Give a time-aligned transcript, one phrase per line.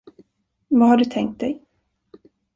[0.67, 1.63] Vad har du tänkt dig?